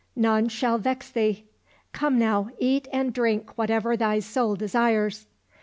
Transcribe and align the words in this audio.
None 0.15 0.47
shall 0.49 0.79
vex 0.79 1.11
thee. 1.11 1.45
Come 1.93 2.17
now, 2.17 2.49
eat 2.57 2.87
and 2.91 3.13
drink 3.13 3.55
whatever 3.55 3.95
thy 3.95 4.17
soul 4.19 4.55
desires." 4.55 5.27